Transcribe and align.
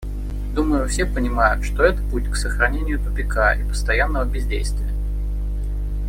Думаю, 0.55 0.87
все 0.89 1.05
понимают, 1.05 1.63
что 1.63 1.83
это 1.83 2.01
путь 2.01 2.27
к 2.27 2.35
сохранению 2.35 2.97
тупика 2.97 3.53
и 3.53 3.63
постоянного 3.69 4.25
бездействия. 4.25 4.89